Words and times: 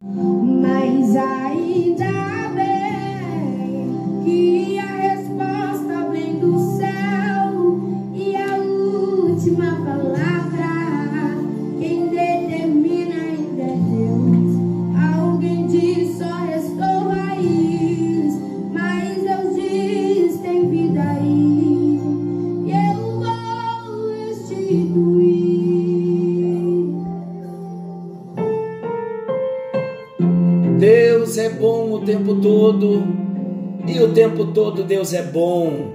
Mas 0.00 1.16
ainda 1.16 2.48
bem 2.54 2.77
tempo 34.28 34.46
todo 34.52 34.82
Deus 34.82 35.14
é 35.14 35.22
bom. 35.22 35.94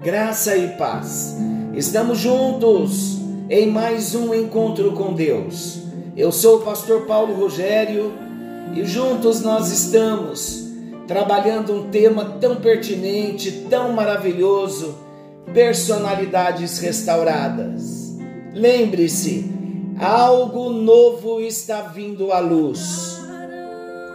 Graça 0.00 0.56
e 0.56 0.68
paz. 0.76 1.36
Estamos 1.74 2.18
juntos 2.18 3.18
em 3.50 3.66
mais 3.66 4.14
um 4.14 4.32
encontro 4.32 4.92
com 4.92 5.12
Deus. 5.12 5.80
Eu 6.16 6.30
sou 6.30 6.58
o 6.58 6.60
pastor 6.60 7.04
Paulo 7.04 7.34
Rogério 7.34 8.12
e 8.76 8.84
juntos 8.84 9.40
nós 9.40 9.72
estamos 9.72 10.68
trabalhando 11.08 11.72
um 11.72 11.90
tema 11.90 12.36
tão 12.40 12.56
pertinente, 12.56 13.66
tão 13.68 13.92
maravilhoso: 13.92 14.94
personalidades 15.52 16.78
restauradas. 16.78 18.16
Lembre-se, 18.52 19.50
algo 19.98 20.70
novo 20.70 21.40
está 21.40 21.80
vindo 21.80 22.30
à 22.30 22.38
luz. 22.38 23.23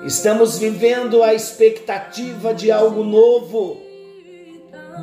Estamos 0.05 0.57
vivendo 0.57 1.21
a 1.21 1.33
expectativa 1.33 2.53
de 2.53 2.71
algo 2.71 3.03
novo, 3.03 3.81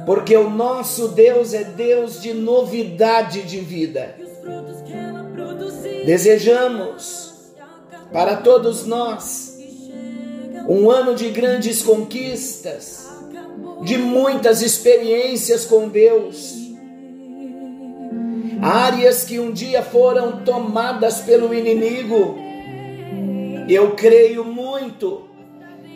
porque 0.07 0.37
o 0.37 0.49
nosso 0.49 1.09
Deus 1.09 1.53
é 1.53 1.65
Deus 1.65 2.21
de 2.21 2.33
novidade 2.33 3.43
de 3.43 3.61
vida. 3.61 4.17
Desejamos 6.07 7.35
para 8.13 8.37
todos 8.37 8.87
nós 8.87 9.59
um 10.69 10.91
ano 10.91 11.15
de 11.15 11.29
grandes 11.31 11.83
conquistas, 11.83 13.07
de 13.83 13.99
muitas 13.99 14.63
experiências 14.63 15.65
com 15.65 15.89
Deus. 15.89 16.55
Áreas 18.63 19.25
que 19.25 19.39
um 19.39 19.53
dia 19.53 19.83
foram 19.83 20.45
tomadas 20.45 21.21
pelo 21.21 21.53
inimigo, 21.53 22.46
eu 23.75 23.97
creio 23.97 24.45
muito 24.45 25.29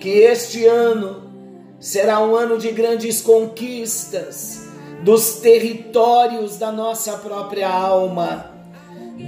que 0.00 0.08
este 0.08 0.66
ano 0.66 1.30
será 1.78 2.20
um 2.20 2.34
ano 2.34 2.58
de 2.58 2.70
grandes 2.72 3.20
conquistas 3.20 4.68
dos 5.02 5.36
territórios 5.36 6.58
da 6.58 6.72
nossa 6.72 7.18
própria 7.18 7.68
alma. 7.68 8.50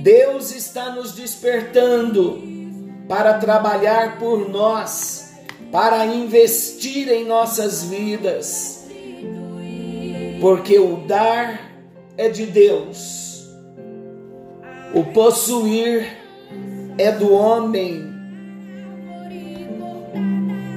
Deus 0.03 0.55
está 0.55 0.91
nos 0.91 1.12
despertando 1.12 2.43
para 3.09 3.34
trabalhar 3.34 4.19
por 4.19 4.49
nós, 4.49 5.34
para 5.71 6.05
investir 6.06 7.09
em 7.09 7.25
nossas 7.25 7.84
vidas, 7.84 8.87
porque 10.41 10.79
o 10.79 10.97
dar 11.06 11.71
é 12.17 12.29
de 12.29 12.47
Deus, 12.47 13.47
o 14.95 15.05
possuir 15.05 16.19
é 16.99 17.12
do 17.12 17.33
homem 17.33 18.12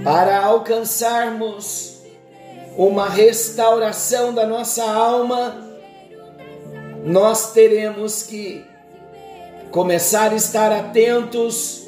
para 0.05 0.39
alcançarmos 0.39 1.99
uma 2.77 3.09
restauração 3.09 4.35
da 4.35 4.45
nossa 4.45 4.83
alma, 4.83 5.67
nós 7.03 7.53
teremos 7.53 8.21
que 8.21 8.63
começar 9.71 10.31
a 10.31 10.35
estar 10.35 10.71
atentos, 10.71 11.83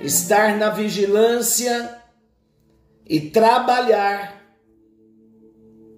estar 0.00 0.56
na 0.56 0.70
vigilância 0.70 2.00
e 3.04 3.20
trabalhar 3.20 4.42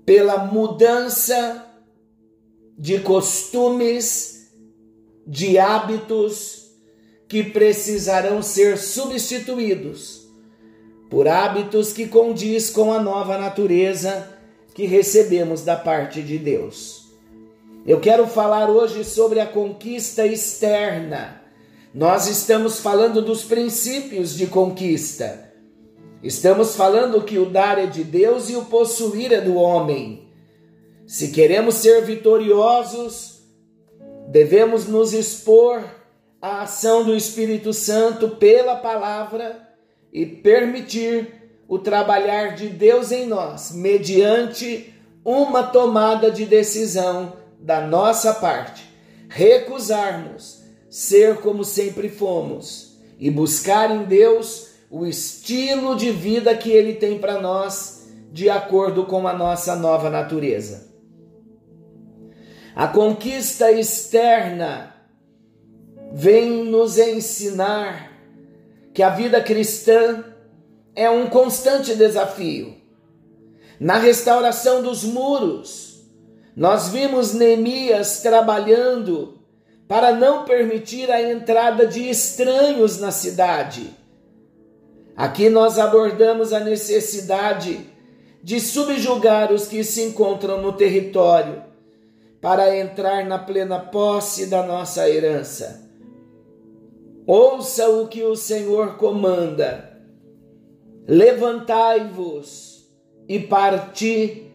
pela 0.04 0.38
mudança 0.38 1.64
de 2.76 2.98
costumes, 2.98 4.50
de 5.24 5.56
hábitos 5.56 6.66
que 7.28 7.44
precisarão 7.44 8.42
ser 8.42 8.76
substituídos 8.76 10.17
por 11.08 11.26
hábitos 11.26 11.92
que 11.92 12.06
condiz 12.06 12.70
com 12.70 12.92
a 12.92 13.00
nova 13.00 13.38
natureza 13.38 14.28
que 14.74 14.86
recebemos 14.86 15.62
da 15.62 15.76
parte 15.76 16.22
de 16.22 16.38
Deus. 16.38 17.08
Eu 17.86 18.00
quero 18.00 18.26
falar 18.26 18.68
hoje 18.68 19.04
sobre 19.04 19.40
a 19.40 19.46
conquista 19.46 20.26
externa. 20.26 21.42
Nós 21.94 22.28
estamos 22.28 22.80
falando 22.80 23.22
dos 23.22 23.44
princípios 23.44 24.36
de 24.36 24.46
conquista. 24.46 25.50
Estamos 26.22 26.76
falando 26.76 27.22
que 27.22 27.38
o 27.38 27.48
dar 27.48 27.78
é 27.78 27.86
de 27.86 28.04
Deus 28.04 28.50
e 28.50 28.56
o 28.56 28.66
possuir 28.66 29.32
é 29.32 29.40
do 29.40 29.54
homem. 29.54 30.28
Se 31.06 31.28
queremos 31.28 31.76
ser 31.76 32.04
vitoriosos, 32.04 33.40
devemos 34.28 34.86
nos 34.86 35.14
expor 35.14 35.82
à 36.42 36.62
ação 36.62 37.04
do 37.04 37.16
Espírito 37.16 37.72
Santo 37.72 38.28
pela 38.30 38.76
palavra 38.76 39.67
e 40.12 40.24
permitir 40.26 41.38
o 41.68 41.78
trabalhar 41.78 42.54
de 42.54 42.68
Deus 42.68 43.12
em 43.12 43.26
nós, 43.26 43.72
mediante 43.72 44.94
uma 45.24 45.62
tomada 45.62 46.30
de 46.30 46.46
decisão 46.46 47.34
da 47.60 47.80
nossa 47.80 48.32
parte. 48.34 48.88
Recusarmos 49.28 50.62
ser 50.88 51.40
como 51.40 51.64
sempre 51.64 52.08
fomos 52.08 52.98
e 53.18 53.30
buscar 53.30 53.90
em 53.90 54.04
Deus 54.04 54.68
o 54.90 55.04
estilo 55.04 55.94
de 55.94 56.10
vida 56.10 56.56
que 56.56 56.70
Ele 56.70 56.94
tem 56.94 57.18
para 57.18 57.40
nós, 57.40 58.08
de 58.32 58.48
acordo 58.48 59.04
com 59.04 59.28
a 59.28 59.34
nossa 59.34 59.76
nova 59.76 60.08
natureza. 60.08 60.88
A 62.74 62.86
conquista 62.86 63.70
externa 63.70 64.94
vem 66.12 66.64
nos 66.64 66.96
ensinar 66.96 68.17
que 68.98 69.02
a 69.04 69.10
vida 69.10 69.40
cristã 69.40 70.24
é 70.92 71.08
um 71.08 71.28
constante 71.28 71.94
desafio. 71.94 72.74
Na 73.78 73.96
restauração 73.96 74.82
dos 74.82 75.04
muros, 75.04 76.04
nós 76.56 76.88
vimos 76.88 77.32
Neemias 77.32 78.22
trabalhando 78.22 79.38
para 79.86 80.10
não 80.12 80.44
permitir 80.44 81.12
a 81.12 81.22
entrada 81.22 81.86
de 81.86 82.10
estranhos 82.10 82.98
na 82.98 83.12
cidade. 83.12 83.88
Aqui 85.16 85.48
nós 85.48 85.78
abordamos 85.78 86.52
a 86.52 86.58
necessidade 86.58 87.88
de 88.42 88.58
subjugar 88.58 89.52
os 89.52 89.68
que 89.68 89.84
se 89.84 90.02
encontram 90.02 90.60
no 90.60 90.72
território 90.72 91.62
para 92.40 92.76
entrar 92.76 93.24
na 93.24 93.38
plena 93.38 93.78
posse 93.78 94.46
da 94.46 94.64
nossa 94.64 95.08
herança. 95.08 95.87
Ouça 97.30 97.90
o 97.90 98.08
que 98.08 98.22
o 98.22 98.34
Senhor 98.34 98.96
comanda. 98.96 100.00
Levantai-vos 101.06 102.90
e 103.28 103.38
parti. 103.38 104.50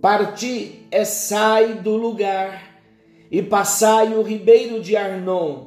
Parti 0.00 0.86
é 0.90 1.04
sai 1.04 1.74
do 1.74 1.94
lugar 1.94 2.80
e 3.30 3.42
passai 3.42 4.14
o 4.14 4.22
ribeiro 4.22 4.80
de 4.80 4.96
Arnon. 4.96 5.66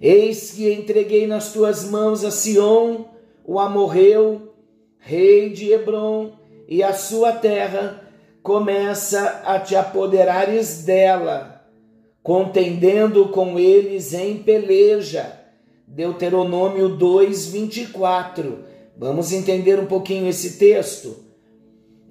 Eis 0.00 0.52
que 0.52 0.72
entreguei 0.72 1.26
nas 1.26 1.52
tuas 1.52 1.84
mãos 1.84 2.24
a 2.24 2.30
Sion, 2.30 3.06
o 3.44 3.58
amorreu, 3.58 4.54
rei 5.00 5.50
de 5.50 5.72
Hebron, 5.72 6.30
e 6.68 6.80
a 6.80 6.92
sua 6.92 7.32
terra 7.32 8.08
começa 8.40 9.42
a 9.44 9.58
te 9.58 9.74
apoderares 9.74 10.84
dela, 10.84 11.66
contendendo 12.22 13.30
com 13.30 13.58
eles 13.58 14.14
em 14.14 14.36
peleja 14.44 15.39
Deuteronômio 15.92 16.88
2, 16.88 17.46
24. 17.46 18.60
Vamos 18.96 19.32
entender 19.32 19.80
um 19.80 19.86
pouquinho 19.86 20.28
esse 20.28 20.56
texto. 20.56 21.16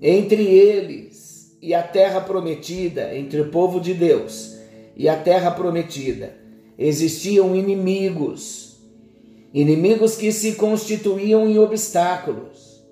Entre 0.02 0.44
eles 0.44 1.58
e 1.62 1.74
a 1.74 1.82
terra 1.82 2.20
prometida, 2.20 3.16
entre 3.16 3.40
o 3.40 3.50
povo 3.50 3.80
de 3.80 3.94
Deus 3.94 4.58
e 4.98 5.08
a 5.08 5.16
terra 5.16 5.50
prometida, 5.52 6.36
existiam 6.78 7.56
inimigos, 7.56 8.82
inimigos 9.54 10.18
que 10.18 10.34
se 10.34 10.56
constituíam 10.56 11.48
em 11.48 11.58
obstáculos. 11.58 12.84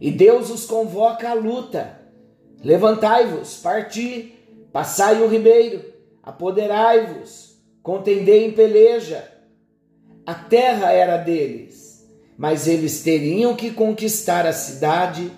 E 0.00 0.10
Deus 0.10 0.48
os 0.48 0.64
convoca 0.64 1.28
à 1.28 1.34
luta. 1.34 2.00
Levantai-vos, 2.62 3.58
parti, 3.58 4.32
passai 4.72 5.22
o 5.22 5.28
ribeiro, 5.28 5.84
apoderai-vos, 6.22 7.58
contendei 7.82 8.46
em 8.46 8.52
peleja 8.52 9.33
a 10.26 10.34
terra 10.34 10.92
era 10.92 11.16
deles, 11.16 12.08
mas 12.36 12.66
eles 12.66 13.02
teriam 13.02 13.54
que 13.54 13.70
conquistar 13.70 14.46
a 14.46 14.52
cidade 14.52 15.30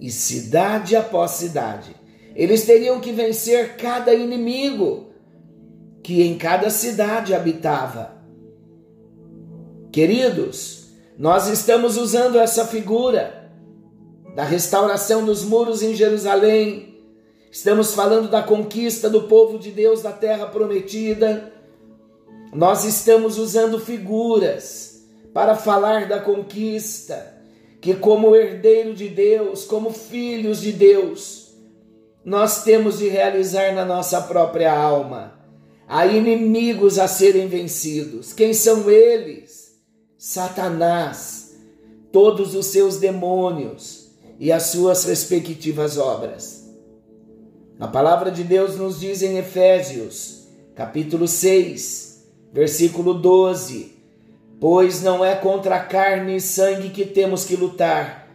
e 0.00 0.10
cidade 0.10 0.94
após 0.94 1.32
cidade. 1.32 1.94
Eles 2.34 2.64
teriam 2.64 3.00
que 3.00 3.10
vencer 3.10 3.76
cada 3.76 4.14
inimigo 4.14 5.08
que 6.02 6.22
em 6.22 6.38
cada 6.38 6.70
cidade 6.70 7.34
habitava. 7.34 8.16
Queridos, 9.90 10.92
nós 11.18 11.48
estamos 11.48 11.96
usando 11.96 12.38
essa 12.38 12.64
figura 12.64 13.50
da 14.36 14.44
restauração 14.44 15.24
dos 15.24 15.42
muros 15.42 15.82
em 15.82 15.96
Jerusalém. 15.96 17.02
Estamos 17.50 17.92
falando 17.92 18.30
da 18.30 18.40
conquista 18.40 19.10
do 19.10 19.22
povo 19.22 19.58
de 19.58 19.72
Deus 19.72 20.00
da 20.00 20.12
terra 20.12 20.46
prometida. 20.46 21.52
Nós 22.52 22.84
estamos 22.84 23.38
usando 23.38 23.78
figuras 23.78 25.02
para 25.34 25.54
falar 25.54 26.08
da 26.08 26.20
conquista 26.20 27.36
que, 27.80 27.94
como 27.94 28.34
herdeiro 28.34 28.94
de 28.94 29.08
Deus, 29.08 29.64
como 29.64 29.92
filhos 29.92 30.60
de 30.60 30.72
Deus, 30.72 31.52
nós 32.24 32.64
temos 32.64 32.98
de 32.98 33.08
realizar 33.08 33.72
na 33.74 33.84
nossa 33.84 34.20
própria 34.22 34.72
alma. 34.72 35.38
Há 35.86 36.06
inimigos 36.06 36.98
a 36.98 37.06
serem 37.06 37.48
vencidos. 37.48 38.32
Quem 38.32 38.52
são 38.52 38.90
eles? 38.90 39.78
Satanás, 40.18 41.56
todos 42.10 42.54
os 42.54 42.66
seus 42.66 42.98
demônios 42.98 44.10
e 44.38 44.50
as 44.50 44.64
suas 44.64 45.04
respectivas 45.04 45.96
obras. 45.96 46.68
A 47.78 47.86
palavra 47.86 48.30
de 48.30 48.42
Deus 48.42 48.76
nos 48.76 48.98
diz 48.98 49.22
em 49.22 49.38
Efésios, 49.38 50.48
capítulo 50.74 51.28
6, 51.28 52.07
versículo 52.52 53.14
12: 53.14 53.96
Pois 54.60 55.02
não 55.02 55.24
é 55.24 55.34
contra 55.34 55.80
carne 55.80 56.36
e 56.36 56.40
sangue 56.40 56.90
que 56.90 57.04
temos 57.04 57.44
que 57.44 57.56
lutar, 57.56 58.28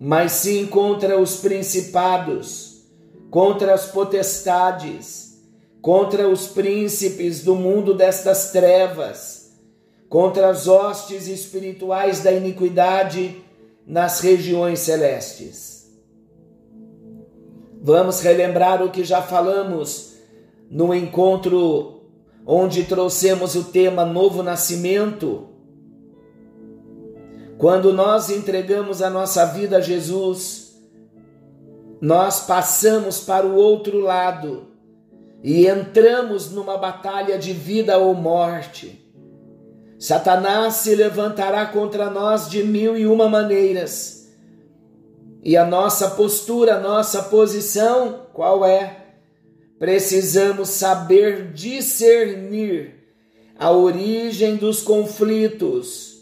mas 0.00 0.32
sim 0.32 0.66
contra 0.66 1.20
os 1.20 1.36
principados, 1.36 2.82
contra 3.30 3.74
as 3.74 3.86
potestades, 3.86 5.38
contra 5.82 6.28
os 6.28 6.46
príncipes 6.46 7.42
do 7.42 7.54
mundo 7.54 7.94
destas 7.94 8.50
trevas, 8.52 9.52
contra 10.08 10.48
as 10.48 10.66
hostes 10.66 11.26
espirituais 11.26 12.22
da 12.22 12.32
iniquidade 12.32 13.42
nas 13.86 14.20
regiões 14.20 14.78
celestes. 14.80 15.74
Vamos 17.82 18.20
relembrar 18.20 18.82
o 18.82 18.90
que 18.90 19.04
já 19.04 19.20
falamos 19.20 20.14
no 20.70 20.94
encontro 20.94 21.93
onde 22.46 22.84
trouxemos 22.84 23.54
o 23.54 23.64
tema 23.64 24.04
Novo 24.04 24.42
Nascimento. 24.42 25.48
Quando 27.56 27.92
nós 27.92 28.30
entregamos 28.30 29.00
a 29.00 29.08
nossa 29.08 29.46
vida 29.46 29.78
a 29.78 29.80
Jesus, 29.80 30.74
nós 32.00 32.40
passamos 32.46 33.20
para 33.20 33.46
o 33.46 33.54
outro 33.54 34.00
lado 34.00 34.66
e 35.42 35.66
entramos 35.66 36.50
numa 36.50 36.76
batalha 36.76 37.38
de 37.38 37.52
vida 37.52 37.96
ou 37.96 38.14
morte. 38.14 39.00
Satanás 39.98 40.74
se 40.74 40.94
levantará 40.94 41.64
contra 41.66 42.10
nós 42.10 42.50
de 42.50 42.62
mil 42.62 42.96
e 42.96 43.06
uma 43.06 43.28
maneiras. 43.28 44.34
E 45.42 45.56
a 45.56 45.64
nossa 45.64 46.10
postura, 46.10 46.76
a 46.76 46.80
nossa 46.80 47.22
posição, 47.24 48.26
qual 48.32 48.64
é? 48.64 49.03
Precisamos 49.78 50.70
saber 50.70 51.52
discernir 51.52 52.94
a 53.58 53.70
origem 53.70 54.56
dos 54.56 54.82
conflitos 54.82 56.14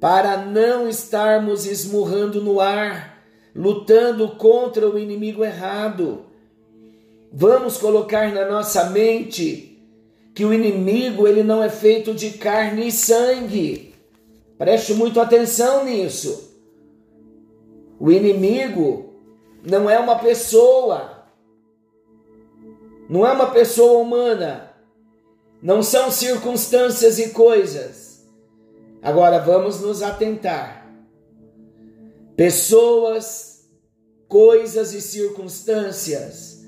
para 0.00 0.36
não 0.36 0.88
estarmos 0.88 1.66
esmurrando 1.66 2.42
no 2.42 2.60
ar, 2.60 3.22
lutando 3.54 4.28
contra 4.36 4.88
o 4.88 4.98
inimigo 4.98 5.44
errado. 5.44 6.26
Vamos 7.32 7.78
colocar 7.78 8.32
na 8.32 8.48
nossa 8.48 8.90
mente 8.90 9.82
que 10.34 10.44
o 10.44 10.52
inimigo 10.52 11.26
ele 11.28 11.42
não 11.42 11.62
é 11.62 11.68
feito 11.68 12.12
de 12.12 12.30
carne 12.30 12.88
e 12.88 12.92
sangue. 12.92 13.94
Preste 14.58 14.94
muito 14.94 15.20
atenção 15.20 15.84
nisso. 15.84 16.52
O 17.98 18.10
inimigo 18.10 19.14
não 19.64 19.88
é 19.88 19.98
uma 19.98 20.18
pessoa, 20.18 21.13
não 23.08 23.26
é 23.26 23.32
uma 23.32 23.50
pessoa 23.50 24.00
humana, 24.00 24.70
não 25.62 25.82
são 25.82 26.10
circunstâncias 26.10 27.18
e 27.18 27.30
coisas. 27.30 28.26
Agora 29.02 29.38
vamos 29.38 29.80
nos 29.80 30.02
atentar. 30.02 30.90
Pessoas, 32.36 33.68
coisas 34.26 34.94
e 34.94 35.00
circunstâncias 35.00 36.64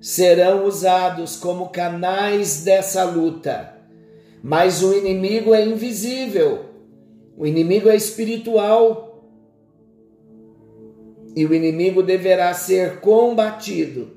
serão 0.00 0.64
usados 0.66 1.36
como 1.36 1.70
canais 1.70 2.62
dessa 2.64 3.04
luta, 3.04 3.76
mas 4.42 4.82
o 4.82 4.92
inimigo 4.92 5.54
é 5.54 5.64
invisível, 5.64 6.66
o 7.36 7.46
inimigo 7.46 7.88
é 7.88 7.96
espiritual. 7.96 9.04
E 11.34 11.44
o 11.44 11.52
inimigo 11.52 12.02
deverá 12.02 12.54
ser 12.54 13.00
combatido 13.00 14.15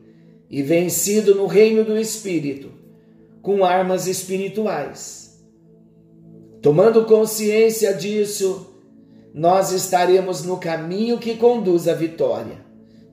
e 0.49 0.63
vencido 0.63 1.35
no 1.35 1.45
reino 1.45 1.83
do 1.83 1.97
Espírito 1.97 2.71
com 3.41 3.63
armas 3.63 4.07
espirituais. 4.07 5.39
Tomando 6.61 7.05
consciência 7.05 7.93
disso, 7.93 8.73
nós 9.33 9.71
estaremos 9.71 10.43
no 10.43 10.57
caminho 10.57 11.17
que 11.17 11.37
conduz 11.37 11.87
à 11.87 11.93
vitória. 11.93 12.57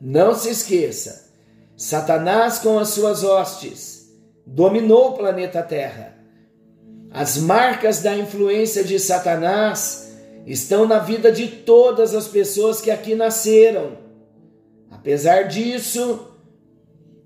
Não 0.00 0.34
se 0.34 0.50
esqueça: 0.50 1.30
Satanás, 1.76 2.58
com 2.58 2.78
as 2.78 2.88
suas 2.88 3.22
hostes, 3.22 4.10
dominou 4.44 5.10
o 5.10 5.12
planeta 5.16 5.62
Terra. 5.62 6.16
As 7.10 7.38
marcas 7.38 8.02
da 8.02 8.16
influência 8.16 8.82
de 8.82 8.98
Satanás 8.98 10.12
estão 10.44 10.86
na 10.86 10.98
vida 10.98 11.30
de 11.30 11.46
todas 11.48 12.14
as 12.14 12.26
pessoas 12.26 12.80
que 12.80 12.90
aqui 12.90 13.14
nasceram. 13.14 13.98
Apesar 14.90 15.44
disso, 15.44 16.25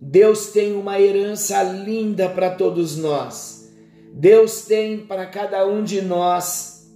Deus 0.00 0.46
tem 0.46 0.72
uma 0.72 0.98
herança 0.98 1.62
linda 1.62 2.28
para 2.30 2.50
todos 2.50 2.96
nós. 2.96 3.70
Deus 4.14 4.62
tem 4.62 4.98
para 4.98 5.26
cada 5.26 5.66
um 5.66 5.84
de 5.84 6.00
nós 6.00 6.90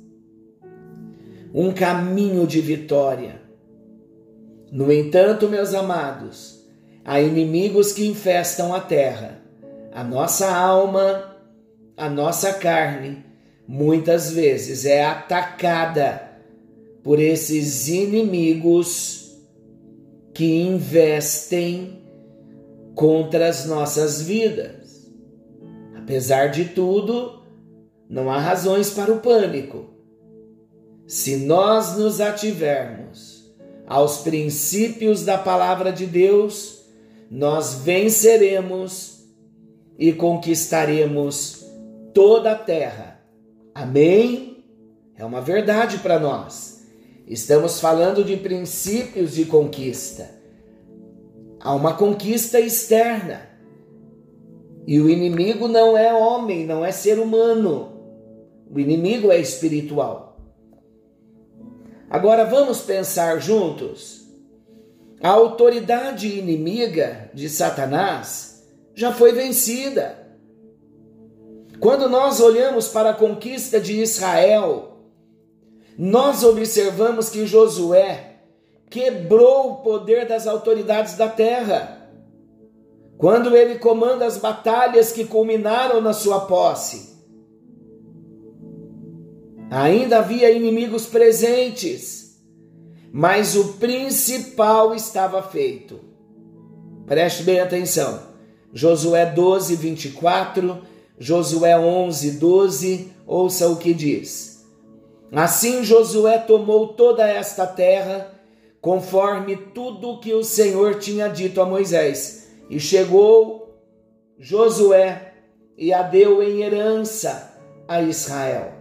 um 1.53 1.71
caminho 1.71 2.47
de 2.47 2.61
vitória. 2.61 3.43
No 4.73 4.91
entanto, 4.91 5.49
meus 5.49 5.75
amados, 5.75 6.65
há 7.05 7.21
inimigos 7.21 7.93
que 7.93 8.07
infestam 8.07 8.75
a 8.75 8.81
terra, 8.81 9.39
a 9.93 10.03
nossa 10.03 10.51
alma, 10.51 11.37
a 11.97 12.09
nossa 12.09 12.55
carne, 12.55 13.23
muitas 13.69 14.33
vezes 14.33 14.87
é 14.87 15.05
atacada 15.05 16.33
por 17.03 17.21
esses 17.21 17.87
inimigos 17.87 19.37
que 20.33 20.63
investem 20.63 22.04
contra 22.95 23.49
as 23.49 23.67
nossas 23.67 24.23
vidas. 24.23 25.11
Apesar 25.97 26.49
de 26.49 26.67
tudo, 26.67 27.43
não 28.09 28.31
há 28.31 28.39
razões 28.39 28.91
para 28.91 29.13
o 29.13 29.21
pânico. 29.21 29.91
Se 31.07 31.37
nós 31.37 31.97
nos 31.97 32.21
ativermos 32.21 33.55
aos 33.87 34.19
princípios 34.19 35.25
da 35.25 35.37
palavra 35.37 35.93
de 35.93 36.07
Deus, 36.07 36.85
nós 37.31 37.75
venceremos 37.75 39.25
e 39.99 40.13
conquistaremos 40.13 41.67
toda 42.13 42.53
a 42.53 42.55
terra. 42.55 43.21
Amém? 43.75 44.65
É 45.17 45.25
uma 45.25 45.41
verdade 45.41 45.99
para 45.99 46.19
nós. 46.19 46.85
Estamos 47.27 47.81
falando 47.81 48.23
de 48.23 48.37
princípios 48.37 49.35
de 49.35 49.47
conquista. 49.47 50.44
Há 51.65 51.75
uma 51.75 51.95
conquista 51.95 52.61
externa. 52.61 53.49
E 54.87 55.01
o 55.01 55.09
inimigo 55.09 55.67
não 55.67 55.97
é 55.97 56.13
homem, 56.13 56.67
não 56.67 56.85
é 56.85 56.93
ser 56.93 57.19
humano. 57.19 58.03
O 58.71 58.79
inimigo 58.79 59.33
é 59.33 59.39
espiritual. 59.41 60.39
Agora 62.11 62.45
vamos 62.45 62.83
pensar 62.83 63.39
juntos. 63.39 64.29
A 65.23 65.31
autoridade 65.31 66.39
inimiga 66.39 67.31
de 67.33 67.49
Satanás 67.49 68.63
já 68.95 69.11
foi 69.11 69.33
vencida. 69.33 70.19
Quando 71.81 72.11
nós 72.11 72.41
olhamos 72.41 72.89
para 72.89 73.11
a 73.11 73.15
conquista 73.15 73.81
de 73.81 74.03
Israel, 74.03 74.99
nós 75.97 76.45
observamos 76.45 77.31
que 77.31 77.47
Josué 77.47 78.34
quebrou 78.95 79.73
o 79.73 79.77
poder 79.79 80.25
das 80.29 80.47
autoridades 80.47 81.17
da 81.17 81.29
terra. 81.29 82.09
Quando 83.19 83.57
ele 83.57 83.81
comanda 83.81 84.25
as 84.25 84.39
batalhas 84.39 85.11
que 85.11 85.25
culminaram 85.25 86.01
na 86.01 86.13
sua 86.13 86.43
posse. 86.43 87.13
Ainda 89.69 90.19
havia 90.19 90.53
inimigos 90.53 91.07
presentes, 91.07 92.41
mas 93.13 93.57
o 93.57 93.75
principal 93.75 94.95
estava 94.95 95.43
feito. 95.43 95.99
Preste 97.05 97.43
bem 97.43 97.59
atenção. 97.59 98.21
Josué 98.73 99.27
12, 99.27 99.75
24, 99.75 100.83
Josué 101.19 101.77
11, 101.77 102.31
12, 102.39 103.13
ouça 103.27 103.69
o 103.69 103.77
que 103.77 103.93
diz. 103.93 104.65
Assim 105.33 105.83
Josué 105.83 106.39
tomou 106.39 106.89
toda 106.95 107.29
esta 107.29 107.67
terra, 107.67 108.34
conforme 108.85 109.57
tudo 109.57 110.11
o 110.11 110.21
que 110.21 110.35
o 110.35 110.45
Senhor 110.45 110.99
tinha 110.99 111.27
dito 111.27 111.59
a 111.59 111.65
Moisés, 111.65 112.51
e 112.69 112.79
chegou 112.79 113.81
Josué 114.39 115.33
e 115.79 115.91
a 115.91 116.03
deu 116.03 116.43
em 116.43 116.61
herança 116.61 117.59
a 117.89 118.03
Israel. 118.03 118.75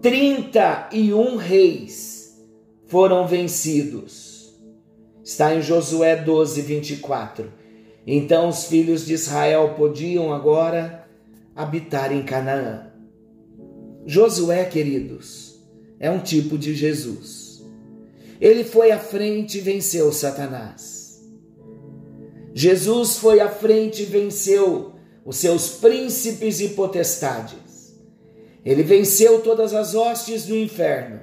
Trinta 0.00 0.88
e 0.90 1.14
um 1.14 1.36
reis 1.36 2.44
foram 2.88 3.24
vencidos. 3.24 4.60
Está 5.22 5.54
em 5.54 5.62
Josué 5.62 6.16
12, 6.16 6.60
24. 6.62 7.52
Então 8.04 8.48
os 8.48 8.64
filhos 8.64 9.06
de 9.06 9.14
Israel 9.14 9.74
podiam 9.76 10.32
agora 10.32 11.08
habitar 11.54 12.12
em 12.12 12.24
Canaã. 12.24 12.90
Josué, 14.04 14.64
queridos, 14.64 15.64
é 16.00 16.10
um 16.10 16.18
tipo 16.18 16.58
de 16.58 16.74
Jesus. 16.74 17.41
Ele 18.42 18.64
foi 18.64 18.90
à 18.90 18.98
frente 18.98 19.58
e 19.58 19.60
venceu 19.60 20.10
Satanás. 20.10 21.22
Jesus 22.52 23.16
foi 23.16 23.38
à 23.38 23.48
frente 23.48 24.02
e 24.02 24.04
venceu 24.04 24.96
os 25.24 25.36
seus 25.36 25.68
príncipes 25.76 26.58
e 26.58 26.70
potestades. 26.70 27.96
Ele 28.64 28.82
venceu 28.82 29.42
todas 29.42 29.72
as 29.72 29.94
hostes 29.94 30.44
do 30.44 30.56
inferno. 30.56 31.20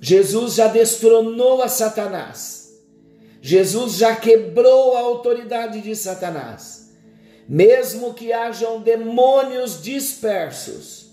Jesus 0.00 0.54
já 0.54 0.68
destronou 0.68 1.60
a 1.60 1.68
Satanás. 1.68 2.80
Jesus 3.42 3.96
já 3.96 4.16
quebrou 4.16 4.96
a 4.96 5.00
autoridade 5.00 5.82
de 5.82 5.94
Satanás. 5.94 6.94
Mesmo 7.46 8.14
que 8.14 8.32
hajam 8.32 8.80
demônios 8.80 9.82
dispersos, 9.82 11.10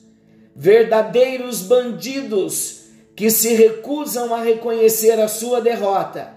verdadeiros 0.55 1.61
bandidos 1.61 2.76
que 3.17 3.31
se 3.31 3.55
recusam 3.55 4.31
a 4.31 4.41
reconhecer 4.41 5.19
a 5.19 5.27
sua 5.27 5.59
derrota, 5.59 6.35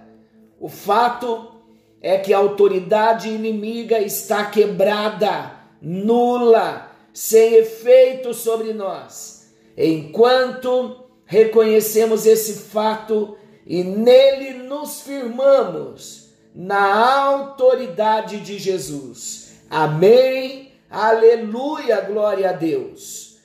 o 0.58 0.66
fato 0.66 1.56
é 2.00 2.16
que 2.16 2.32
a 2.32 2.38
autoridade 2.38 3.28
inimiga 3.28 3.98
está 3.98 4.46
quebrada, 4.46 5.52
nula, 5.82 6.90
sem 7.12 7.56
efeito 7.56 8.32
sobre 8.32 8.72
nós. 8.72 9.52
Enquanto 9.76 11.04
reconhecemos 11.26 12.24
esse 12.24 12.70
fato 12.70 13.36
e 13.66 13.84
nele 13.84 14.54
nos 14.62 15.02
firmamos 15.02 16.30
na 16.54 17.10
autoridade 17.24 18.40
de 18.40 18.58
Jesus. 18.58 19.52
Amém. 19.68 20.72
Aleluia, 20.88 22.00
glória 22.00 22.48
a 22.48 22.52
Deus. 22.52 23.36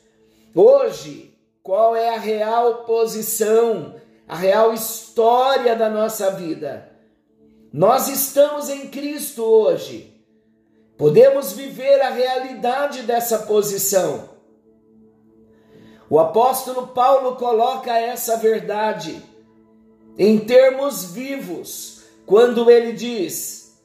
Hoje, 0.55 1.34
qual 1.65 1.95
é 1.95 2.13
a 2.13 2.19
real 2.19 2.83
posição, 2.83 3.95
a 4.27 4.35
real 4.35 4.71
história 4.71 5.75
da 5.75 5.89
nossa 5.89 6.29
vida? 6.29 6.91
Nós 7.73 8.07
estamos 8.07 8.69
em 8.69 8.87
Cristo 8.87 9.43
hoje. 9.43 10.13
Podemos 10.95 11.53
viver 11.53 12.01
a 12.01 12.11
realidade 12.11 13.01
dessa 13.01 13.39
posição. 13.39 14.29
O 16.07 16.19
apóstolo 16.19 16.89
Paulo 16.89 17.35
coloca 17.35 17.97
essa 17.97 18.37
verdade 18.37 19.19
em 20.19 20.37
termos 20.37 21.05
vivos, 21.13 22.03
quando 22.27 22.69
ele 22.69 22.91
diz: 22.91 23.75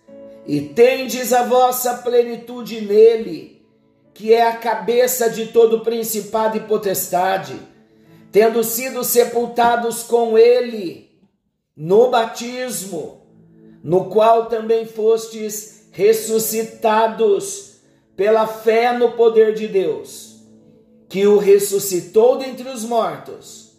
E 0.47 0.61
tendes 0.61 1.33
a 1.33 1.45
vossa 1.45 1.95
plenitude 1.95 2.83
nele, 2.83 3.67
que 4.13 4.35
é 4.35 4.47
a 4.47 4.59
cabeça 4.59 5.31
de 5.31 5.47
todo 5.47 5.81
principado 5.81 6.59
e 6.59 6.61
potestade, 6.61 7.70
tendo 8.33 8.63
sido 8.63 9.03
sepultados 9.05 10.03
com 10.03 10.39
ele 10.39 11.11
no 11.77 12.11
batismo 12.11 13.21
no 13.83 14.07
qual 14.07 14.47
também 14.47 14.87
fostes 14.87 15.89
ressuscitados 15.93 17.81
pela 18.15 18.47
fé 18.47 18.93
no 18.93 19.13
poder 19.13 19.55
de 19.55 19.67
Deus, 19.67 20.43
que 21.09 21.27
o 21.27 21.39
ressuscitou 21.39 22.37
dentre 22.37 22.69
os 22.69 22.85
mortos, 22.85 23.71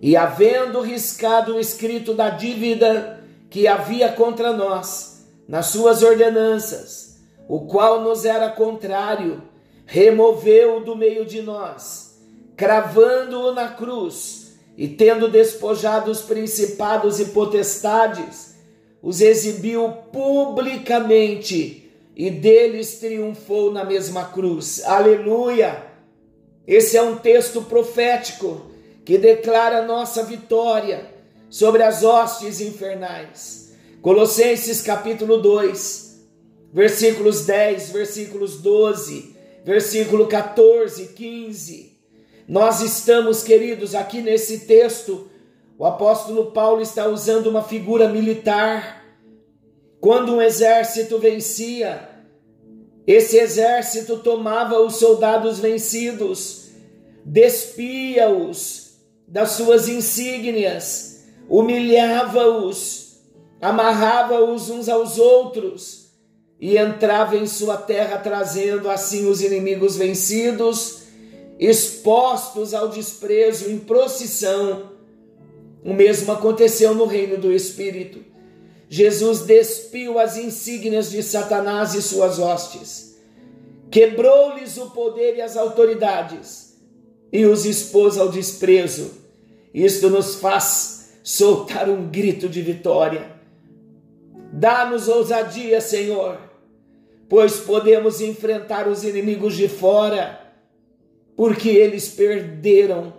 e 0.00 0.16
havendo 0.16 0.80
riscado 0.80 1.56
o 1.56 1.60
escrito 1.60 2.14
da 2.14 2.30
dívida 2.30 3.24
que 3.50 3.66
havia 3.66 4.12
contra 4.12 4.52
nós, 4.52 5.26
nas 5.48 5.66
suas 5.66 6.02
ordenanças, 6.02 7.18
o 7.48 7.62
qual 7.62 8.02
nos 8.02 8.24
era 8.24 8.50
contrário, 8.50 9.42
removeu 9.86 10.84
do 10.84 10.94
meio 10.94 11.24
de 11.24 11.40
nós, 11.40 12.07
cravando-o 12.58 13.54
na 13.54 13.68
cruz, 13.68 14.58
e 14.76 14.88
tendo 14.88 15.28
despojado 15.28 16.10
os 16.10 16.22
principados 16.22 17.20
e 17.20 17.26
potestades, 17.26 18.56
os 19.00 19.20
exibiu 19.20 19.88
publicamente 20.12 21.88
e 22.16 22.28
deles 22.28 22.98
triunfou 22.98 23.72
na 23.72 23.84
mesma 23.84 24.24
cruz. 24.24 24.82
Aleluia! 24.84 25.86
Esse 26.66 26.96
é 26.96 27.02
um 27.02 27.16
texto 27.16 27.62
profético 27.62 28.66
que 29.04 29.16
declara 29.16 29.86
nossa 29.86 30.24
vitória 30.24 31.08
sobre 31.48 31.84
as 31.84 32.02
hostes 32.02 32.60
infernais. 32.60 33.72
Colossenses 34.02 34.82
capítulo 34.82 35.38
2, 35.40 36.26
versículos 36.72 37.46
10, 37.46 37.90
versículos 37.90 38.60
12, 38.60 39.36
versículo 39.64 40.26
14, 40.26 41.06
15. 41.14 41.97
Nós 42.48 42.80
estamos, 42.80 43.42
queridos, 43.42 43.94
aqui 43.94 44.22
nesse 44.22 44.60
texto 44.60 45.28
o 45.78 45.84
apóstolo 45.84 46.50
Paulo 46.50 46.80
está 46.80 47.06
usando 47.06 47.48
uma 47.48 47.62
figura 47.62 48.08
militar. 48.08 49.04
Quando 50.00 50.34
um 50.34 50.40
exército 50.40 51.18
vencia, 51.18 52.08
esse 53.06 53.36
exército 53.36 54.20
tomava 54.20 54.80
os 54.80 54.96
soldados 54.96 55.58
vencidos, 55.58 56.70
despia-os 57.22 58.92
das 59.26 59.50
suas 59.50 59.86
insígnias, 59.86 61.26
humilhava-os, 61.50 63.18
amarrava-os 63.60 64.70
uns 64.70 64.88
aos 64.88 65.18
outros 65.18 66.12
e 66.58 66.78
entrava 66.78 67.36
em 67.36 67.46
sua 67.46 67.76
terra, 67.76 68.16
trazendo 68.16 68.88
assim 68.90 69.28
os 69.28 69.42
inimigos 69.42 69.96
vencidos, 69.96 71.07
expostos 71.58 72.72
ao 72.72 72.88
desprezo 72.88 73.70
em 73.70 73.78
procissão 73.78 74.98
o 75.84 75.92
mesmo 75.94 76.32
aconteceu 76.32 76.94
no 76.94 77.06
reino 77.06 77.38
do 77.38 77.52
Espírito. 77.52 78.24
Jesus 78.88 79.40
despiu 79.40 80.18
as 80.18 80.36
insígnias 80.36 81.10
de 81.10 81.22
Satanás 81.22 81.94
e 81.94 82.02
suas 82.02 82.38
hostes, 82.38 83.18
quebrou-lhes 83.90 84.76
o 84.78 84.90
poder 84.90 85.36
e 85.36 85.42
as 85.42 85.56
autoridades 85.56 86.76
e 87.32 87.44
os 87.44 87.66
expôs 87.66 88.16
ao 88.16 88.28
desprezo. 88.28 89.10
Isto 89.72 90.08
nos 90.08 90.36
faz 90.36 91.10
soltar 91.22 91.88
um 91.88 92.08
grito 92.08 92.48
de 92.48 92.62
vitória. 92.62 93.30
Dá-nos 94.50 95.08
ousadia, 95.08 95.80
Senhor, 95.80 96.38
pois 97.28 97.58
podemos 97.58 98.22
enfrentar 98.22 98.88
os 98.88 99.04
inimigos 99.04 99.54
de 99.54 99.68
fora, 99.68 100.47
porque 101.38 101.68
eles 101.68 102.08
perderam 102.08 103.12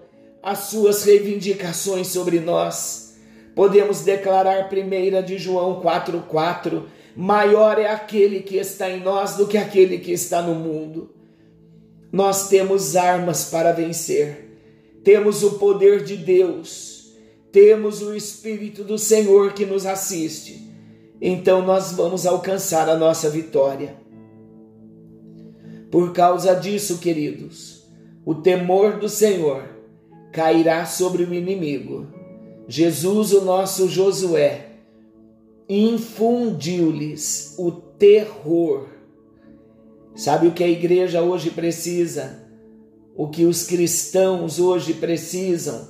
as 0.44 0.66
suas 0.66 1.06
reivindicações 1.06 2.08
sobre 2.08 2.42
nós. 2.42 3.16
Podemos 3.56 4.02
declarar 4.02 4.68
primeira 4.68 5.24
de 5.24 5.38
João 5.38 5.80
4:4, 5.80 6.84
maior 7.16 7.80
é 7.80 7.90
aquele 7.90 8.42
que 8.42 8.58
está 8.58 8.90
em 8.90 9.00
nós 9.00 9.38
do 9.38 9.48
que 9.48 9.58
aquele 9.58 10.00
que 10.00 10.12
está 10.12 10.42
no 10.42 10.54
mundo. 10.54 11.12
Nós 12.12 12.50
temos 12.50 12.98
armas 12.98 13.46
para 13.46 13.72
vencer. 13.72 14.50
Temos 15.02 15.42
o 15.42 15.52
poder 15.52 16.04
de 16.04 16.18
Deus. 16.18 17.14
Temos 17.54 18.02
o 18.02 18.14
espírito 18.14 18.84
do 18.84 18.98
Senhor 18.98 19.54
que 19.54 19.66
nos 19.66 19.86
assiste. 19.86 20.70
Então 21.22 21.62
nós 21.62 21.94
vamos 21.94 22.26
alcançar 22.26 22.90
a 22.90 22.98
nossa 22.98 23.30
vitória. 23.30 23.96
Por 25.90 26.12
causa 26.12 26.54
disso, 26.54 26.98
queridos, 26.98 27.79
o 28.30 28.36
temor 28.36 29.00
do 29.00 29.10
Senhor 29.10 29.64
cairá 30.32 30.86
sobre 30.86 31.24
o 31.24 31.34
inimigo. 31.34 32.06
Jesus, 32.68 33.34
o 33.34 33.42
nosso 33.42 33.90
Josué, 33.90 34.68
infundiu-lhes 35.68 37.56
o 37.58 37.72
terror. 37.72 38.90
Sabe 40.14 40.48
o 40.48 40.52
que 40.52 40.64
a 40.64 40.68
igreja 40.68 41.24
hoje 41.24 41.50
precisa? 41.50 42.48
o 43.20 43.28
que 43.28 43.44
os 43.44 43.64
cristãos 43.64 44.60
hoje 44.60 44.94
precisam, 44.94 45.90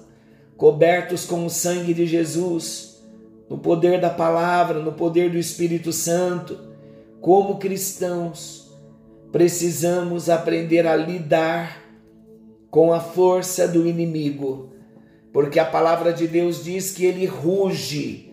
cobertos 0.58 1.26
com 1.26 1.46
o 1.46 1.50
sangue 1.50 1.94
de 1.94 2.08
Jesus, 2.08 3.04
no 3.48 3.60
poder 3.60 4.02
da 4.02 4.10
palavra, 4.10 4.80
no 4.80 4.94
poder 4.94 5.30
do 5.30 5.38
Espírito 5.38 5.94
Santo, 5.94 6.58
como 7.22 7.60
cristãos, 7.60 8.74
precisamos 9.32 10.28
aprender 10.28 10.88
a 10.88 10.96
lidar 10.96 11.89
com 12.70 12.94
a 12.94 13.00
força 13.00 13.68
do 13.68 13.88
inimigo, 13.88 14.70
porque 15.32 15.60
a 15.60 15.66
palavra 15.66 16.14
de 16.14 16.28
Deus 16.28 16.64
diz 16.64 16.92
que 16.92 17.06
ele 17.06 17.26
ruge 17.26 18.32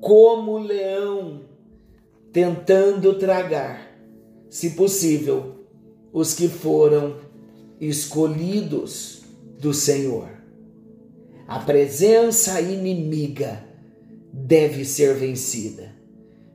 como 0.00 0.58
leão, 0.58 1.42
tentando 2.32 3.14
tragar, 3.14 3.96
se 4.48 4.70
possível, 4.70 5.66
os 6.12 6.34
que 6.34 6.48
foram 6.48 7.16
escolhidos 7.80 9.22
do 9.60 9.72
Senhor. 9.74 10.28
A 11.46 11.58
presença 11.60 12.60
inimiga 12.60 13.64
deve 14.32 14.84
ser 14.84 15.14
vencida. 15.14 15.94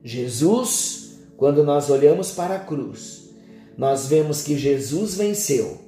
Jesus, 0.03 1.19
quando 1.37 1.63
nós 1.63 1.89
olhamos 1.89 2.31
para 2.31 2.55
a 2.55 2.59
cruz, 2.59 3.29
nós 3.77 4.07
vemos 4.07 4.43
que 4.43 4.57
Jesus 4.57 5.15
venceu 5.15 5.79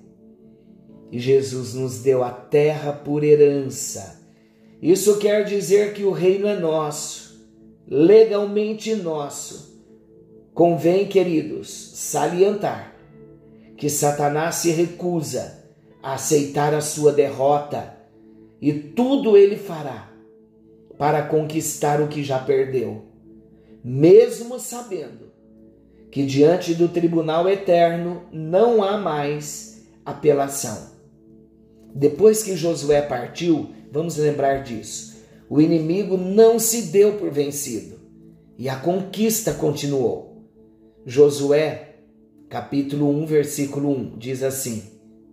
e 1.16 1.20
Jesus 1.20 1.74
nos 1.74 2.00
deu 2.00 2.26
a 2.26 2.30
terra 2.30 2.92
por 2.92 3.24
herança. 3.24 4.22
Isso 4.82 5.18
quer 5.18 5.46
dizer 5.46 5.94
que 5.94 6.04
o 6.04 6.12
reino 6.12 6.46
é 6.46 6.60
nosso, 6.60 7.42
legalmente 7.88 8.94
nosso. 8.96 9.80
Convém, 10.54 11.08
queridos, 11.08 11.70
salientar 11.70 12.98
que 13.78 13.90
Satanás 13.90 14.56
se 14.56 14.72
recusa 14.72 15.64
a 16.04 16.16
aceitar 16.16 16.74
a 16.74 16.82
sua 16.82 17.14
derrota 17.14 17.96
e 18.62 18.74
tudo 18.74 19.38
ele 19.38 19.56
fará 19.56 20.12
para 20.98 21.24
conquistar 21.24 22.02
o 22.02 22.10
que 22.10 22.26
já 22.26 22.40
perdeu, 22.40 23.06
mesmo 23.82 24.60
sabendo 24.60 25.32
que 26.12 26.26
diante 26.26 26.76
do 26.76 26.90
tribunal 26.90 27.48
eterno 27.48 28.24
não 28.34 28.84
há 28.84 28.98
mais 28.98 29.82
apelação. 30.04 30.94
Depois 31.98 32.44
que 32.44 32.58
Josué 32.58 33.02
partiu, 33.02 33.70
vamos 33.90 34.18
lembrar 34.18 34.64
disso, 34.64 35.16
o 35.50 35.62
inimigo 35.62 36.18
não 36.18 36.60
se 36.60 36.88
deu 36.88 37.14
por 37.14 37.32
vencido 37.32 37.98
e 38.58 38.68
a 38.68 38.76
conquista 38.76 39.54
continuou. 39.54 40.44
Josué, 41.06 41.96
capítulo 42.50 43.10
1, 43.10 43.26
versículo 43.26 43.90
1, 43.92 44.18
diz 44.18 44.44
assim: 44.44 44.84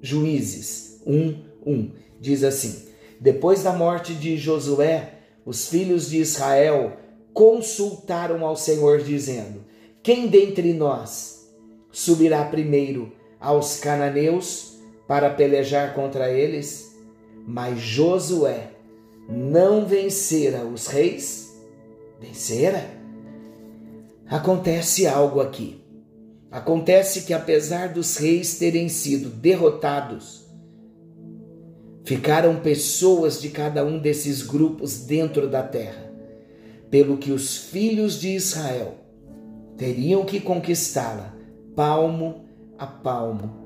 Juízes 0.00 1.02
1, 1.04 1.35
1, 1.66 1.90
diz 2.21 2.45
assim: 2.45 2.87
Depois 3.21 3.64
da 3.64 3.73
morte 3.73 4.14
de 4.14 4.37
Josué, 4.37 5.14
os 5.45 5.66
filhos 5.66 6.11
de 6.11 6.19
Israel 6.19 6.97
consultaram 7.35 8.47
ao 8.47 8.54
Senhor, 8.54 9.02
dizendo: 9.02 9.64
Quem 10.00 10.28
dentre 10.28 10.73
nós 10.73 11.45
subirá 11.90 12.45
primeiro 12.45 13.11
aos 13.40 13.81
cananeus? 13.81 14.72
Para 15.12 15.28
pelejar 15.28 15.92
contra 15.92 16.31
eles, 16.31 16.97
mas 17.47 17.78
Josué 17.78 18.71
não 19.28 19.85
vencera 19.85 20.64
os 20.64 20.87
reis? 20.87 21.54
Vencera? 22.19 22.83
Acontece 24.26 25.07
algo 25.07 25.38
aqui. 25.42 25.85
Acontece 26.50 27.26
que, 27.26 27.35
apesar 27.35 27.90
dos 27.90 28.16
reis 28.16 28.59
terem 28.59 28.88
sido 28.88 29.28
derrotados, 29.28 30.47
ficaram 32.07 32.61
pessoas 32.61 33.38
de 33.38 33.50
cada 33.50 33.85
um 33.85 33.99
desses 33.99 34.40
grupos 34.40 35.00
dentro 35.04 35.47
da 35.47 35.62
terra, 35.62 36.11
pelo 36.88 37.19
que 37.19 37.32
os 37.32 37.58
filhos 37.58 38.19
de 38.19 38.30
Israel 38.30 38.95
teriam 39.76 40.25
que 40.25 40.41
conquistá-la 40.41 41.37
palmo 41.76 42.47
a 42.78 42.87
palmo 42.87 43.62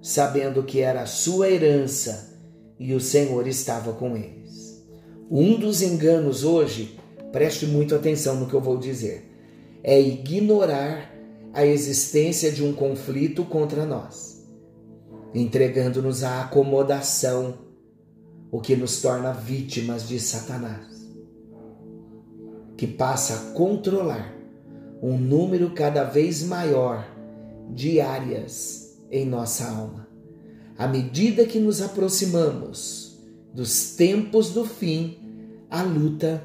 sabendo 0.00 0.62
que 0.62 0.80
era 0.80 1.06
sua 1.06 1.50
herança 1.50 2.36
e 2.78 2.94
o 2.94 3.00
Senhor 3.00 3.46
estava 3.46 3.92
com 3.92 4.16
eles. 4.16 4.86
Um 5.30 5.58
dos 5.58 5.82
enganos 5.82 6.44
hoje, 6.44 6.98
preste 7.32 7.66
muito 7.66 7.94
atenção 7.94 8.36
no 8.36 8.46
que 8.46 8.54
eu 8.54 8.60
vou 8.60 8.78
dizer, 8.78 9.30
é 9.82 10.00
ignorar 10.00 11.12
a 11.52 11.66
existência 11.66 12.50
de 12.52 12.64
um 12.64 12.72
conflito 12.72 13.44
contra 13.44 13.84
nós, 13.84 14.46
entregando-nos 15.34 16.22
à 16.22 16.42
acomodação, 16.42 17.66
o 18.50 18.60
que 18.60 18.74
nos 18.74 19.02
torna 19.02 19.32
vítimas 19.32 20.08
de 20.08 20.18
Satanás, 20.18 20.86
que 22.76 22.86
passa 22.86 23.34
a 23.34 23.52
controlar 23.52 24.34
um 25.02 25.18
número 25.18 25.70
cada 25.72 26.04
vez 26.04 26.42
maior 26.42 27.06
de 27.70 28.00
áreas 28.00 28.77
em 29.10 29.26
nossa 29.26 29.68
alma. 29.68 30.08
À 30.76 30.86
medida 30.86 31.44
que 31.44 31.58
nos 31.58 31.82
aproximamos 31.82 33.18
dos 33.52 33.94
tempos 33.96 34.50
do 34.50 34.64
fim, 34.64 35.18
a 35.70 35.82
luta 35.82 36.42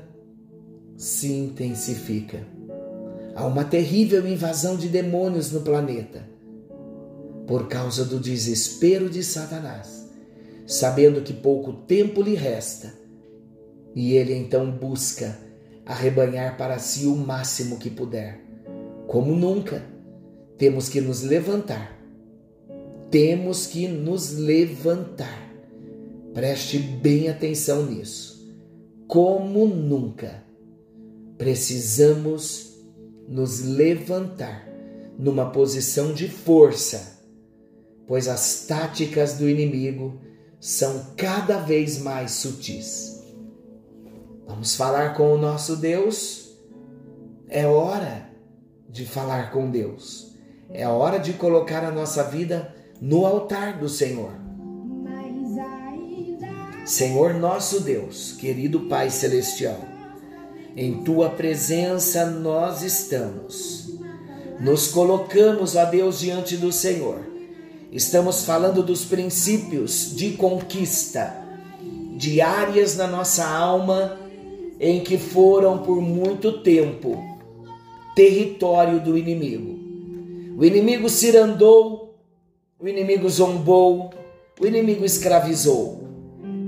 se 0.97 1.31
intensifica. 1.31 2.45
Há 3.35 3.45
uma 3.45 3.63
terrível 3.63 4.27
invasão 4.27 4.75
de 4.75 4.87
demônios 4.87 5.51
no 5.51 5.61
planeta 5.61 6.27
por 7.45 7.67
causa 7.67 8.05
do 8.05 8.19
desespero 8.19 9.09
de 9.09 9.23
Satanás, 9.23 10.09
sabendo 10.65 11.21
que 11.21 11.33
pouco 11.33 11.73
tempo 11.73 12.21
lhe 12.21 12.35
resta, 12.35 12.93
e 13.93 14.13
ele 14.13 14.33
então 14.33 14.71
busca 14.71 15.37
arrebanhar 15.85 16.57
para 16.57 16.79
si 16.79 17.05
o 17.05 17.15
máximo 17.15 17.77
que 17.77 17.89
puder. 17.89 18.39
Como 19.07 19.35
nunca, 19.35 19.83
temos 20.57 20.87
que 20.87 21.01
nos 21.01 21.21
levantar 21.21 22.02
temos 23.13 23.67
que 23.67 23.87
nos 23.87 24.33
levantar. 24.33 25.53
Preste 26.33 26.79
bem 26.79 27.29
atenção 27.29 27.85
nisso. 27.85 28.51
Como 29.07 29.67
nunca, 29.67 30.43
precisamos 31.37 32.75
nos 33.29 33.61
levantar 33.61 34.67
numa 35.15 35.51
posição 35.51 36.11
de 36.11 36.27
força, 36.27 37.19
pois 38.07 38.27
as 38.27 38.65
táticas 38.65 39.37
do 39.37 39.47
inimigo 39.47 40.19
são 40.59 41.13
cada 41.15 41.59
vez 41.59 41.99
mais 41.99 42.31
sutis. 42.31 43.23
Vamos 44.47 44.75
falar 44.75 45.15
com 45.15 45.31
o 45.31 45.37
nosso 45.37 45.75
Deus? 45.75 46.57
É 47.47 47.67
hora 47.67 48.27
de 48.89 49.05
falar 49.05 49.51
com 49.51 49.69
Deus. 49.69 50.33
É 50.71 50.87
hora 50.87 51.19
de 51.19 51.33
colocar 51.33 51.85
a 51.85 51.91
nossa 51.91 52.23
vida 52.23 52.73
no 53.03 53.25
altar 53.25 53.79
do 53.79 53.89
Senhor. 53.89 54.31
Senhor 56.85 57.33
nosso 57.33 57.81
Deus, 57.81 58.31
querido 58.39 58.79
Pai 58.81 59.09
Celestial, 59.09 59.77
em 60.73 61.03
tua 61.03 61.29
presença 61.29 62.25
nós 62.25 62.81
estamos. 62.81 63.99
Nos 64.57 64.87
colocamos, 64.87 65.75
ó 65.75 65.83
Deus, 65.83 66.19
diante 66.19 66.55
do 66.55 66.71
Senhor. 66.71 67.19
Estamos 67.91 68.45
falando 68.45 68.81
dos 68.81 69.03
princípios 69.03 70.15
de 70.15 70.31
conquista, 70.37 71.35
de 72.15 72.39
áreas 72.39 72.95
na 72.95 73.05
nossa 73.05 73.45
alma 73.45 74.17
em 74.79 75.03
que 75.03 75.17
foram 75.17 75.79
por 75.79 76.01
muito 76.01 76.63
tempo 76.63 77.21
território 78.15 79.01
do 79.01 79.17
inimigo. 79.17 79.77
O 80.57 80.63
inimigo 80.63 81.09
cirandou 81.09 82.02
o 82.83 82.87
inimigo 82.89 83.29
zombou, 83.29 84.13
o 84.59 84.67
inimigo 84.67 85.05
escravizou. 85.05 86.03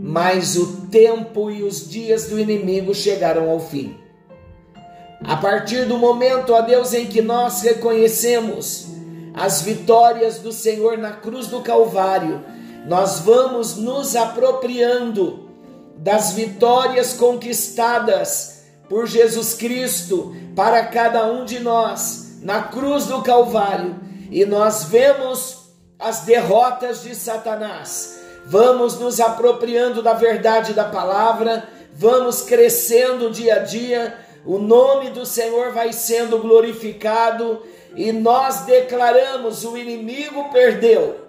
Mas 0.02 0.56
o 0.56 0.88
tempo 0.88 1.52
e 1.52 1.62
os 1.62 1.90
dias 1.90 2.28
do 2.28 2.40
inimigo 2.40 2.96
chegaram 2.96 3.50
ao 3.50 3.60
fim. 3.60 3.98
A 5.26 5.36
partir 5.36 5.84
do 5.86 5.98
momento, 5.98 6.54
ó 6.54 6.62
Deus, 6.62 6.94
em 6.94 7.08
que 7.08 7.22
nós 7.22 7.62
reconhecemos 7.64 8.88
as 9.34 9.62
vitórias 9.62 10.40
do 10.40 10.54
Senhor 10.54 10.98
na 10.98 11.12
cruz 11.12 11.48
do 11.48 11.60
Calvário, 11.60 12.46
nós 12.88 13.20
vamos 13.20 13.76
nos 13.76 14.16
apropriando 14.16 15.50
das 15.98 16.32
vitórias 16.32 17.12
conquistadas 17.12 18.64
por 18.88 19.06
Jesus 19.06 19.54
Cristo 19.54 20.34
para 20.56 20.86
cada 20.86 21.30
um 21.30 21.44
de 21.44 21.60
nós 21.60 22.38
na 22.42 22.62
cruz 22.62 23.08
do 23.08 23.22
Calvário, 23.22 24.00
e 24.32 24.46
nós 24.46 24.86
vemos 24.86 25.65
as 26.00 26.22
derrotas 26.22 27.04
de 27.04 27.16
Satanás. 27.16 28.20
Vamos 28.46 29.00
nos 29.00 29.20
apropriando 29.20 30.04
da 30.04 30.14
verdade 30.14 30.74
da 30.74 30.86
palavra, 30.86 31.68
vamos 31.94 32.42
crescendo 32.42 33.32
dia 33.32 33.56
a 33.56 33.60
dia, 33.60 34.18
o 34.46 34.60
nome 34.60 35.10
do 35.10 35.26
Senhor 35.26 35.72
vai 35.72 35.92
sendo 35.92 36.38
glorificado 36.40 37.64
e 37.96 38.12
nós 38.12 38.62
declaramos: 38.62 39.64
o 39.64 39.76
inimigo 39.76 40.50
perdeu, 40.52 41.22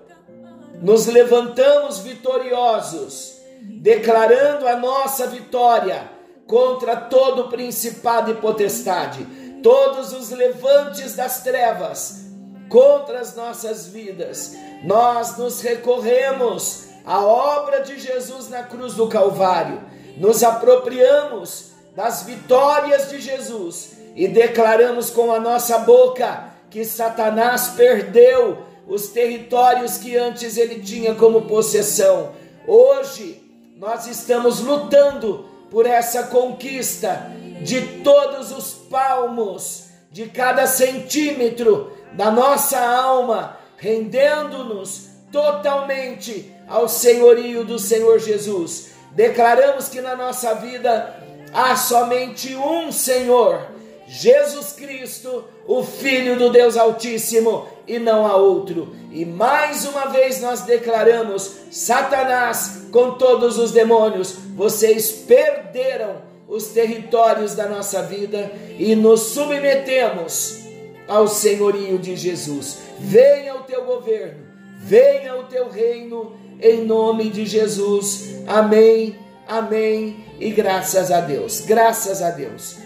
nos 0.83 1.07
levantamos 1.07 2.01
vitoriosos, 2.01 3.41
declarando 3.63 4.69
a 4.69 4.77
nossa 4.77 5.27
vitória 5.29 6.11
contra 6.47 6.97
todo 6.97 7.49
principado 7.49 8.31
e 8.31 8.35
potestade, 8.35 9.27
todos 9.63 10.13
os 10.13 10.31
levantes 10.31 11.17
das 11.17 11.43
trevas 11.43 12.26
contra 12.69 13.21
as 13.21 13.35
nossas 13.35 13.87
vidas. 13.89 14.57
Nós 14.85 15.37
nos 15.37 15.61
recorremos 15.61 16.87
à 17.05 17.25
obra 17.25 17.81
de 17.81 17.99
Jesus 17.99 18.49
na 18.49 18.63
cruz 18.63 18.95
do 18.95 19.09
Calvário, 19.09 19.81
nos 20.17 20.43
apropriamos 20.43 21.71
das 21.95 22.25
vitórias 22.25 23.09
de 23.09 23.21
Jesus 23.21 23.93
e 24.15 24.27
declaramos 24.27 25.11
com 25.11 25.33
a 25.33 25.39
nossa 25.39 25.79
boca 25.79 26.53
que 26.69 26.85
Satanás 26.85 27.69
perdeu 27.77 28.59
os 28.89 29.09
territórios 29.09 29.99
que 29.99 30.17
antes 30.17 30.57
ele 30.57 30.81
tinha 30.81 31.15
como 31.15 31.43
possessão. 31.43 32.33
Hoje 32.67 33.43
nós 33.77 34.07
estamos 34.07 34.61
lutando 34.61 35.47
por 35.71 35.87
essa 35.87 36.25
conquista 36.25 37.31
de 37.63 38.03
todos 38.03 38.53
os 38.53 38.73
palmos, 38.75 39.87
de 40.11 40.27
cada 40.27 40.67
centímetro 40.67 41.96
da 42.13 42.31
nossa 42.31 42.79
alma, 42.79 43.59
rendendo-nos 43.77 45.09
totalmente 45.31 46.53
ao 46.69 46.89
senhorio 46.89 47.65
do 47.65 47.79
Senhor 47.79 48.19
Jesus. 48.19 48.91
Declaramos 49.13 49.89
que 49.89 50.01
na 50.01 50.17
nossa 50.17 50.55
vida 50.55 51.15
há 51.53 51.77
somente 51.77 52.55
um 52.55 52.91
Senhor, 52.93 53.67
Jesus 54.07 54.73
Cristo, 54.73 55.45
o 55.67 55.83
Filho 55.83 56.37
do 56.39 56.51
Deus 56.51 56.77
Altíssimo, 56.77 57.67
e 57.87 57.99
não 57.99 58.27
há 58.27 58.37
outro. 58.37 58.95
E 59.11 59.25
mais 59.25 59.85
uma 59.85 60.07
vez 60.07 60.41
nós 60.41 60.63
declaramos: 60.63 61.51
Satanás, 61.71 62.87
com 62.91 63.13
todos 63.13 63.59
os 63.59 63.73
demônios, 63.73 64.37
vocês 64.55 65.11
perderam 65.13 66.17
os 66.49 66.69
territórios 66.69 67.55
da 67.55 67.69
nossa 67.69 68.03
vida 68.03 68.53
e 68.79 68.95
nos 68.95 69.21
submetemos 69.21 70.66
ao 71.09 71.29
senhorio 71.29 71.99
de 71.99 72.17
Jesus. 72.17 72.79
Venha 72.99 73.55
o 73.55 73.63
teu 73.63 73.85
governo, 73.85 74.45
venha 74.81 75.37
o 75.37 75.45
teu 75.45 75.69
reino, 75.69 76.33
em 76.61 76.85
nome 76.85 77.31
de 77.31 77.45
Jesus. 77.45 78.37
Amém, 78.47 79.17
amém 79.47 80.25
e 80.41 80.51
graças 80.51 81.11
a 81.11 81.21
Deus. 81.21 81.61
Graças 81.61 82.23
a 82.23 82.31
Deus. 82.31 82.77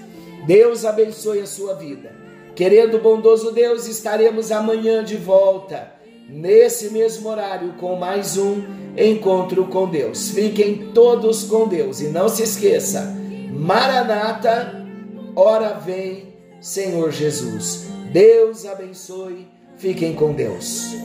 Deus 0.46 0.84
abençoe 0.84 1.40
a 1.40 1.46
sua 1.46 1.74
vida. 1.74 2.14
Querendo 2.54 2.98
bondoso 2.98 3.52
Deus, 3.52 3.86
estaremos 3.86 4.50
amanhã 4.50 5.04
de 5.04 5.16
volta, 5.16 5.92
nesse 6.28 6.90
mesmo 6.90 7.28
horário, 7.28 7.74
com 7.78 7.96
mais 7.96 8.36
um 8.36 8.62
encontro 8.96 9.66
com 9.66 9.88
Deus. 9.88 10.30
Fiquem 10.30 10.90
todos 10.92 11.44
com 11.44 11.68
Deus 11.68 12.00
e 12.00 12.08
não 12.08 12.28
se 12.28 12.42
esqueça: 12.42 13.16
Maranata, 13.50 14.84
ora 15.34 15.74
vem, 15.74 16.34
Senhor 16.60 17.10
Jesus. 17.10 17.99
Deus 18.12 18.66
abençoe, 18.66 19.46
fiquem 19.76 20.14
com 20.14 20.32
Deus. 20.32 20.96